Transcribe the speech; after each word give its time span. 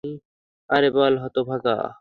আরে 0.69 0.89
বল, 0.95 1.13
হতভাগা। 1.23 1.75